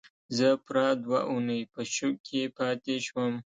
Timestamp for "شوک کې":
1.93-2.41